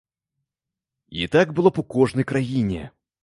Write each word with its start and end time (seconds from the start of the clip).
І 1.21 1.27
так 1.37 1.47
было 1.59 1.69
б 1.75 1.83
у 1.83 1.87
кожнай 1.97 2.25
краіне. 2.31 2.81